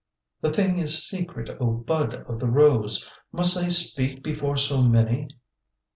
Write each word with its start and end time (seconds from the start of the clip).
"The 0.41 0.51
thing 0.51 0.79
is 0.79 1.03
secret, 1.07 1.47
O 1.59 1.73
Bud 1.73 2.15
of 2.27 2.39
the 2.39 2.47
Rose. 2.49 3.07
Must 3.31 3.55
I 3.55 3.67
speak 3.67 4.23
before 4.23 4.57
so 4.57 4.81
many?" 4.81 5.29